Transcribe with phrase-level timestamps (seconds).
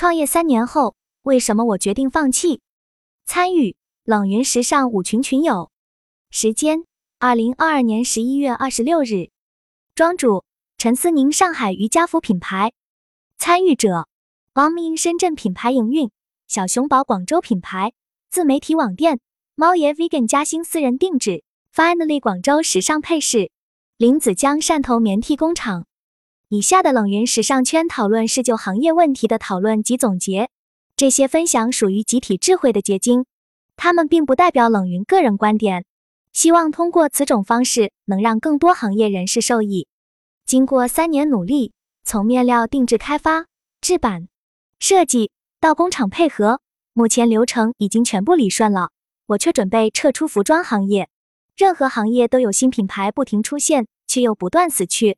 [0.00, 0.94] 创业三年后，
[1.24, 2.62] 为什么我决定放弃？
[3.26, 5.70] 参与冷云时尚五群群友，
[6.30, 6.86] 时间
[7.18, 9.28] 二零二二年十一月二十六日，
[9.94, 10.42] 庄主
[10.78, 12.72] 陈思宁，上海瑜伽服品牌，
[13.36, 14.08] 参与者
[14.54, 16.10] 王明深圳品牌营运，
[16.48, 17.92] 小熊宝广州品牌，
[18.30, 19.20] 自媒体网店，
[19.54, 21.44] 猫爷 vegan 嘉兴私人定制
[21.74, 23.50] ，finally 广州时尚配饰，
[23.98, 25.84] 林子江汕头棉 T 工厂。
[26.52, 30.50] 以下的冷云时尚圈讨论是就行业问题的讨论及总结，
[30.96, 33.24] 这些分享属于集体智慧的结晶，
[33.76, 35.84] 他们并不代表冷云个人观点。
[36.32, 39.86] 希望通过此种方式能让更多行业人士受益。
[40.44, 43.46] 经过三年努力，从面料定制开发、
[43.80, 44.26] 制版、
[44.80, 46.60] 设计到工厂配合，
[46.92, 48.90] 目前流程已经全部理顺了。
[49.26, 51.08] 我却准备撤出服装行业。
[51.56, 55.16] 任何行业都有新品牌不停出现，却又不断死去。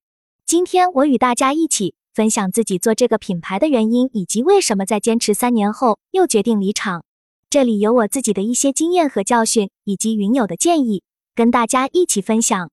[0.53, 7.07] 今天我与大家一起分享自己做这个品牌的原因，以及为什么在坚持三年后又决定离场。
[7.49, 11.03] 这里有我自己的一些经验和教训，以及云友的建议，
[11.35, 12.71] 跟大家一起分享。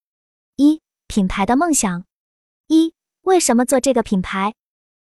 [0.57, 2.03] 一、品牌的梦想。
[2.67, 4.55] 一、为什么做这个品牌？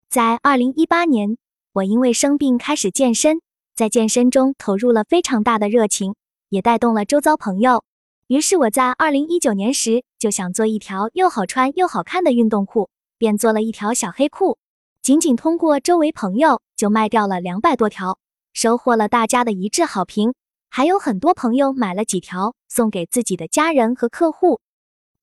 [0.07, 1.39] 在二零一八年，
[1.73, 3.41] 我因为生病开始健身，
[3.75, 6.13] 在健身中投入了非常大的热情，
[6.49, 7.83] 也带动了周遭朋友。
[8.29, 14.59] 于是我在二零一九年时就想做一条又好穿又好看的运动裤，便做了一条小黑裤。
[15.01, 18.19] 仅仅通过周围朋友就卖掉了两百多条，
[18.53, 20.35] 收获了大家的一致好评。
[20.69, 24.61] 还有很多朋友买了几条送给自己的家人和客户。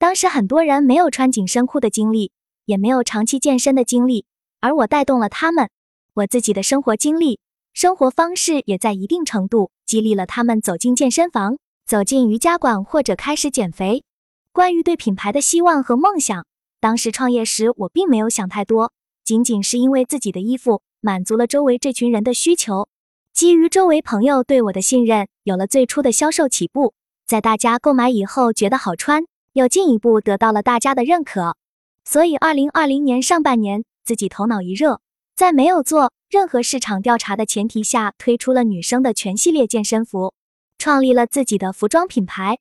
[0.00, 2.32] 当时很多人没有穿紧身裤的经历，
[2.64, 4.26] 也没有长期健身的经历，
[4.58, 5.70] 而我带动了他们。
[6.14, 7.38] 我自己的生活经历、
[7.72, 11.58] 生活方式也在一定程度激励了他们走进健身房。
[11.86, 14.02] 走进瑜伽馆或者开始减肥。
[14.50, 16.44] 关于对品牌的希望和梦想，
[16.80, 18.92] 当时创业时我并没有想太多，
[19.24, 22.88] 仅仅是因为自己的衣服满足了周围这群人的需求。
[23.32, 26.92] 基于周围朋友对我的信任，有了最初的销售起步。
[27.24, 31.56] 在大家购买以后觉得好穿，又进一步得到了大家的认可。
[32.04, 35.00] 所以，二零二零年上半年，自己头脑一热，
[35.36, 40.34] 在没有做任何市场调查的前提下，推出了女生的全系列健身服。
[40.78, 42.59] 创立了自己的服装品牌。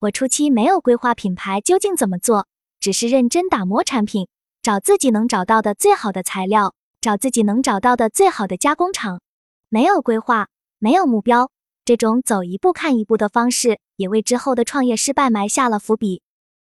[0.00, 2.46] 我初期没有规划品牌究竟怎么做，
[2.80, 4.28] 只是认真打磨产品，
[4.62, 9.20] 找自己能找到的最好的材料，找自己能找到的最好的加工厂。
[9.68, 11.50] 没有规划，没有目标，
[11.84, 16.22] 这种走一步看一步的方式，也为之后的创业失败埋下了伏笔。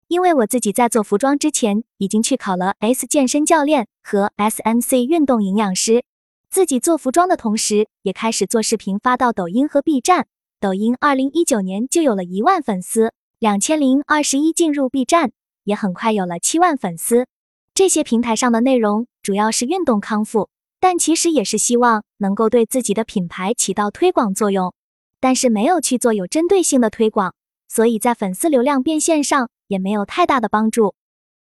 [0.09, 6.03] 因为我自己在做服装之前，已经去考了 S 健身教练和 SNC 运动营养师，
[6.51, 10.27] 自己做服装的同时，也开始做视频发到抖音和 B 站。
[10.63, 15.33] 抖音二零一九年就有了一万粉丝，两千零二十一进入 B 站，
[15.65, 17.27] 也很快有了七万粉丝。
[17.73, 20.47] 这些平台上的内容主要是运动康复，
[20.79, 24.73] 但其实也是希望能够对自己的品牌起到推广作用，
[25.19, 27.35] 但是没有去做有针对性的推广，
[27.67, 30.95] 所以在粉丝流量变现上也没有太大的帮助。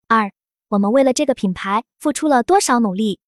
[0.06, 0.30] 二，
[0.68, 3.18] 我们为了这个品牌付出了多少努力？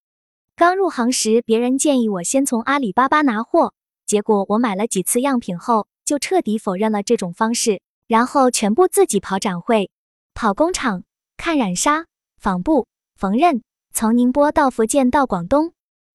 [0.54, 3.74] 刚入行时，别人建议我先从阿里巴巴拿货。
[4.10, 9.88] 结果我买了几次样品后，就彻底否认了这种方式，然后全部自己跑展会、
[10.34, 11.04] 跑工厂、
[11.36, 12.06] 看染纱、
[12.36, 13.60] 纺布、缝纫，
[13.92, 15.74] 从宁波到福建到广东。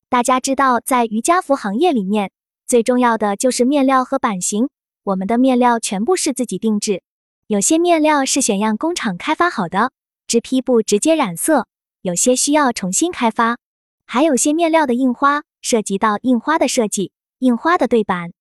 [0.10, 2.32] 大家知道，在瑜伽服行业里面，
[2.68, 4.68] 最重要的就是面料和版型。
[5.06, 7.02] 我们的面料全部是自己定制，
[7.48, 9.94] 有些面料是选样工厂开发好的，
[10.28, 11.62] 织坯布直接染色；
[12.02, 13.58] 有些需要重新开发，
[14.06, 17.14] 还有些面料的印花涉及到印花的设计。
[17.40, 18.32] 印花的对版，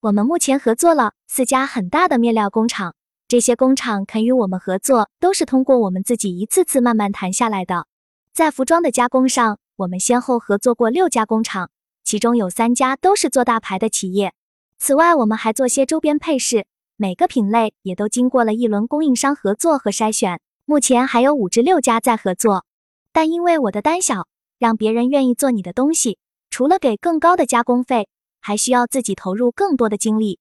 [0.00, 2.96] 我们目前合作了四家很大的面料工厂，
[3.28, 7.86] 这些工厂肯与我们合作，都是通过我们自己一次次慢慢谈下来的。
[8.34, 11.70] 在服装的加工上，我们先后合作过六家工厂，
[12.02, 14.34] 其中有三家都是做大牌的企业。
[14.76, 16.66] 此外，我们还做些周边配饰，
[16.96, 20.40] 每个品类也都经过了一轮供应商合作和筛选。
[20.64, 22.64] 目前还有五至六家在合作，
[23.12, 24.26] 但因为我的单小，
[24.58, 26.18] 让别人愿意做你的东西，
[26.50, 28.08] 除了给更高的加工费。
[28.42, 30.38] 还需要自己投入更多的精力。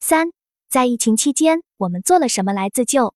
[0.00, 0.32] 三，
[0.70, 3.14] 在疫情期间，我们做了什么来自救？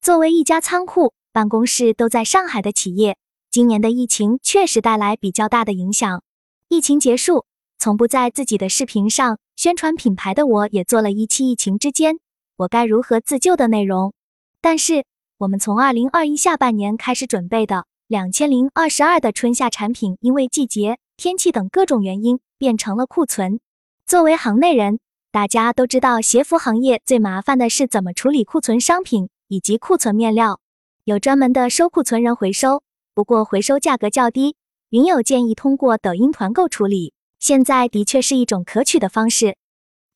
[0.00, 3.16] 作为一家仓库、办公室都在上海的企业，
[3.50, 6.22] 今年的疫情确实带来比较大的影响。
[6.68, 7.44] 疫情结束，
[7.78, 12.18] 从不在自己的视频上宣传品牌的我，也做了一期疫情之间
[12.56, 14.12] 我该如何自救的内容。
[14.60, 15.04] 但是，
[15.38, 22.40] 我们从二零二一下半年开始准备的两千零二十二的春夏产品，因为季节、天气等各种原因。
[22.58, 23.60] 变成了库存。
[24.06, 25.00] 作为行内人，
[25.30, 30.60] 大家都知道鞋服行业最麻烦的是怎么处理库存商品以及库存面料，
[31.04, 32.82] 有专门的收库存人回收，
[33.14, 34.56] 不过回收价格较低。
[34.90, 39.56] 云友建议通过抖音团购处理，现在的确是一种可取的方式。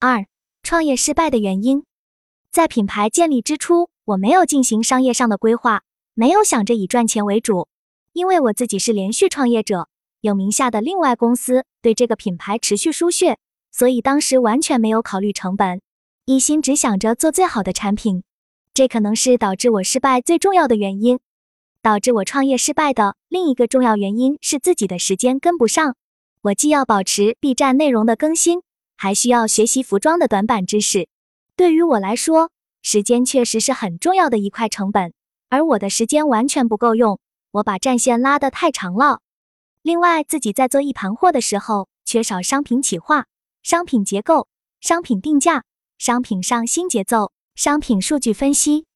[0.01, 0.27] 二、
[0.63, 1.85] 创业失败的原因，
[2.51, 5.83] 在品牌建立之初，我没有进行商业上的规划，
[6.15, 7.69] 没有想着以赚钱为主，
[8.15, 9.89] 因为我自己是连续创业者，
[10.23, 13.39] 有名下的另外公司对这个品牌持续输血，
[13.73, 15.83] 所以当时完全没有考虑成本，
[16.27, 18.23] 一心只想着做最好的产品。
[18.73, 21.19] 这可能是导致我失败最重要的原因。
[21.83, 25.97] 导致我创业失败的另一个重要原因是自己的时间跟不上。
[26.43, 28.63] 我既要保持 B 站内容的更新，
[28.97, 31.09] 还需要学习服装的短板知识。
[31.57, 35.13] 对于我来说，时间确实是很重要的一块成本，
[35.49, 37.19] 而我的时间完全不够用，
[37.51, 39.19] 我把战线拉得太长了。
[39.83, 43.27] 另外，自己在做一盘货的时候，缺少商品企划、
[43.63, 44.49] 商品结构、
[44.81, 45.65] 商品定价、
[45.99, 47.33] 商品上新节奏。
[47.55, 48.87] 商品数据分析，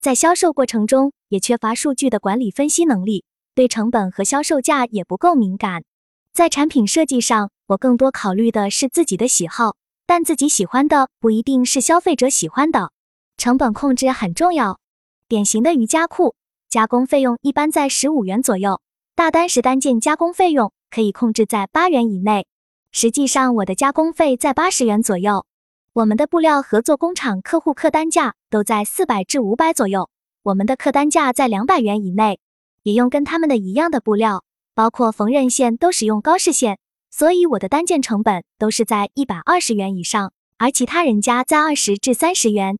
[0.00, 5.84] 在销售过程中也缺乏数据的管理分析能力，对成本和销售价也不够敏感。
[6.32, 9.76] 在产品设计上，我更多考虑的是自己的喜好，
[10.06, 12.90] 但自己喜欢的不一定是消费者喜欢的。
[13.36, 14.80] 成本控制很重要。
[15.28, 16.34] 典型的瑜伽裤
[16.70, 18.80] 加工费用一般在十五元左右，
[19.16, 22.46] 大单时单件加工费用可以控制在八元以内。
[22.92, 25.46] 实际上，我的加工费在八十元左右。
[25.94, 30.10] 我们的布料合作工厂客户客单价都在四百至五百左右，
[30.42, 32.40] 我们的客单价在两百元以内，
[32.82, 36.78] 也用跟他们的一样的布料，包括缝纫线都使用高氏线，
[37.10, 42.78] 所以我的单件成本都是在一百二十元以上，而其他人家在二十至三十元，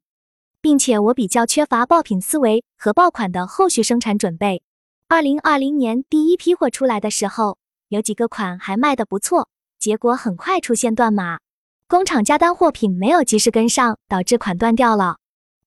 [0.61, 4.63] 并且我比较缺乏爆品思维和爆款的后续生产准备。
[5.09, 7.59] 二零二零年第一批货出来的时候，
[7.91, 9.49] 有几个款还卖得不错，
[9.79, 11.39] 结果很快出现断码。
[11.87, 15.19] 工厂加单货品没有及时跟上，导致款断掉了。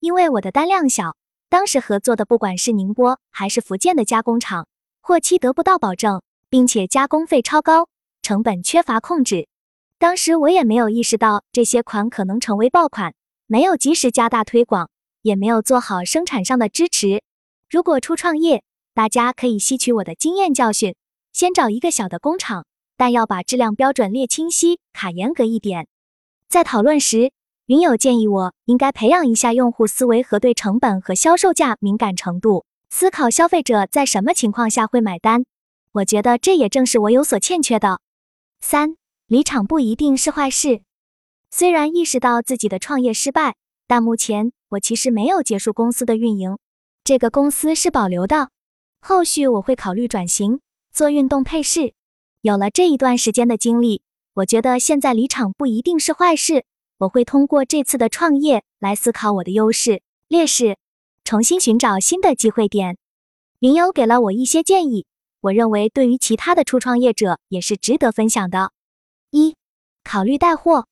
[0.01, 1.15] 因为我的单量小，
[1.47, 4.67] 当时合作的不管是宁波还是福建的加工厂，
[4.99, 7.87] 货期得不到保证，并且加工费超高，
[8.21, 9.47] 成本缺乏控制。
[9.97, 13.13] 当时我也没有意识到这些款可能成为爆款，
[13.47, 14.89] 没有及时加大推广，
[15.21, 17.23] 也没有做好生产上的支持。
[17.69, 18.63] 如果初创业，
[18.99, 20.93] 大家可以吸取我的经验教训，
[21.31, 22.65] 先找一个小的工厂，
[22.97, 25.87] 但要把质量标准列清晰，卡严格一点。
[26.49, 27.31] 在讨论时，
[27.67, 35.45] 云友建议我应该培养一下用户思维和对成本和销售价敏感程度，思考消费者在什么情况下会买单。
[35.93, 38.01] 我觉得这也正是我有所欠缺的。
[38.59, 38.97] 三，
[39.27, 40.81] 离场不一定是坏事。
[41.49, 43.55] 虽然意识到自己的创业失败，
[43.87, 46.57] 但目前我其实没有结束公司的运营，
[47.05, 48.49] 这个公司是保留的。
[49.01, 50.61] 后续我会考虑转型
[50.91, 51.93] 做运动配饰。
[52.41, 54.01] 有了这一段时间的经历。
[54.35, 56.63] 我觉得现在离场不一定是坏事。
[56.99, 60.77] 我会通过这次的创业来思考我的优势、劣势，
[61.25, 62.97] 重新寻找新的机会点。
[63.59, 65.05] 云友给了我一些建议，
[65.41, 68.71] 我认为对于其他的初创业者也是值得分享的。
[69.31, 69.55] 一、
[70.03, 70.87] 考虑带货，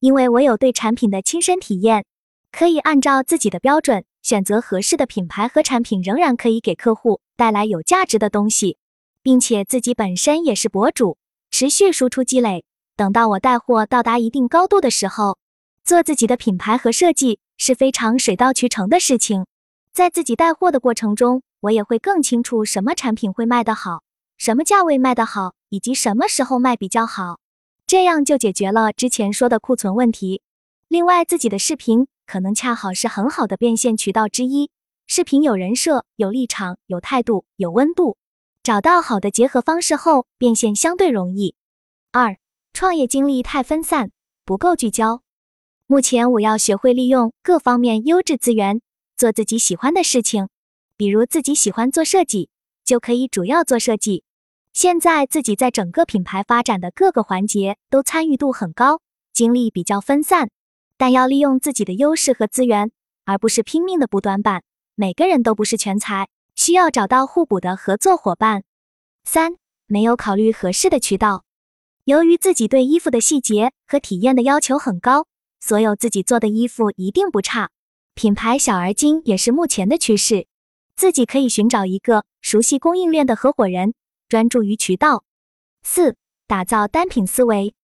[0.00, 2.06] 因为我有对产品的亲身体验，
[2.52, 8.76] 可以按照自己的标准选择合适的品牌和产品，仍然可以给客户带来有价值的东西，
[9.22, 11.16] 并且自己本身也是博主，
[11.50, 12.66] 持续输出积累。
[12.94, 15.38] 等到我带货到达一定高度的时候，
[15.82, 19.46] 做自己的品牌和设计是非常水到渠成的事情。
[19.94, 24.02] 在自己带货的过程中，我也会更清楚什么产品会卖得好，
[24.36, 27.40] 什么价位卖得好，以及什么时候卖比较好，
[27.86, 30.42] 这样就解决了之前说的库存问题。
[30.86, 34.70] 另外，自己的视频可能恰好是很好的变现渠道之一。
[35.06, 38.18] 视频有人设、有立场、有态度、有温度，
[38.62, 41.56] 找到好的结合方式后，变现相对容易。
[42.12, 42.36] 二。
[42.74, 44.12] 创业精力太分散，
[44.44, 45.22] 不够聚焦。
[45.88, 48.82] 目前我要学会利用各方面优质资源，
[49.16, 50.48] 做自己喜欢的事情。
[50.96, 52.50] 比如自己喜欢做设计，
[52.84, 54.22] 就可以主要做设计。
[54.72, 59.00] 现在自己在整个品牌发展的各个环节都参与度很高，
[59.32, 60.50] 精力比较分散。
[60.98, 62.90] 但要利用自己的优势和资源，
[63.24, 64.64] 而不是拼命的补短板。
[64.96, 68.64] 每个人都不是全才，需要找到互补的合作伙伴。
[69.24, 71.44] 三，没有考虑合适的渠道。
[72.04, 75.26] 由于自己对衣服的细节和体验的要求很高，
[75.60, 77.70] 所有自己做的衣服一定不差。
[78.14, 80.48] 品牌小而精也是目前的趋势，
[80.96, 83.94] 自己可以寻找一个熟悉供应链的合伙人，
[84.28, 85.22] 专注于渠道。
[85.84, 86.16] 四、
[86.48, 87.74] 打造单品思维。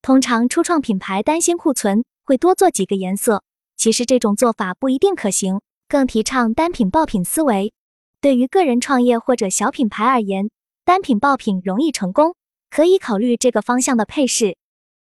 [0.00, 3.42] 通常初创品牌担心库存，会多做几个颜色。
[3.76, 7.72] 其实这种做法不一定可行，更提倡单品爆品思维。
[8.20, 10.50] 对于个人创业或者小品牌而言，
[10.84, 12.34] 单品爆品容易成功。
[12.70, 14.56] 可以考虑这个方向的配饰。